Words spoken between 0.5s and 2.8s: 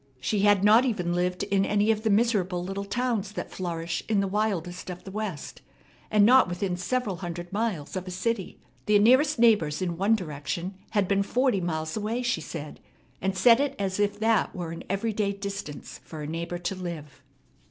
not even lived in any of the miserable